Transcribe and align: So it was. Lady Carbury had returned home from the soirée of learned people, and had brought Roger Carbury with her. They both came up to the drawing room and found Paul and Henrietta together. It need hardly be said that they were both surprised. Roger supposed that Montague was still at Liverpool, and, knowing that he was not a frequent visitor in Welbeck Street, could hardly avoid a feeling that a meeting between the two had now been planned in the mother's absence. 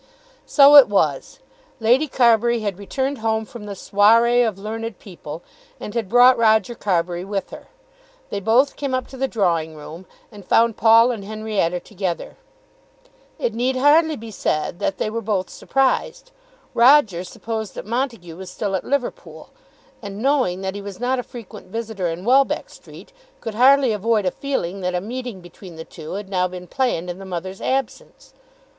So 0.47 0.77
it 0.77 0.89
was. 0.89 1.37
Lady 1.79 2.07
Carbury 2.07 2.61
had 2.61 2.79
returned 2.79 3.19
home 3.19 3.45
from 3.45 3.65
the 3.67 3.73
soirée 3.75 4.41
of 4.47 4.57
learned 4.57 4.97
people, 4.97 5.43
and 5.79 5.93
had 5.93 6.09
brought 6.09 6.39
Roger 6.39 6.73
Carbury 6.73 7.23
with 7.23 7.51
her. 7.51 7.67
They 8.31 8.39
both 8.39 8.77
came 8.77 8.95
up 8.95 9.05
to 9.09 9.15
the 9.17 9.27
drawing 9.27 9.75
room 9.75 10.07
and 10.31 10.43
found 10.43 10.75
Paul 10.75 11.11
and 11.11 11.23
Henrietta 11.23 11.81
together. 11.81 12.35
It 13.37 13.53
need 13.53 13.75
hardly 13.75 14.15
be 14.15 14.31
said 14.31 14.79
that 14.79 14.97
they 14.97 15.11
were 15.11 15.21
both 15.21 15.51
surprised. 15.51 16.31
Roger 16.73 17.23
supposed 17.23 17.75
that 17.75 17.85
Montague 17.85 18.35
was 18.35 18.49
still 18.49 18.75
at 18.75 18.83
Liverpool, 18.83 19.51
and, 20.01 20.17
knowing 20.19 20.61
that 20.61 20.73
he 20.73 20.81
was 20.81 20.99
not 20.99 21.19
a 21.19 21.21
frequent 21.21 21.67
visitor 21.67 22.07
in 22.07 22.25
Welbeck 22.25 22.71
Street, 22.71 23.13
could 23.39 23.53
hardly 23.53 23.91
avoid 23.93 24.25
a 24.25 24.31
feeling 24.31 24.79
that 24.81 24.95
a 24.95 24.99
meeting 24.99 25.41
between 25.41 25.75
the 25.75 25.85
two 25.85 26.13
had 26.13 26.27
now 26.27 26.47
been 26.47 26.65
planned 26.65 27.07
in 27.07 27.19
the 27.19 27.23
mother's 27.23 27.61
absence. 27.61 28.33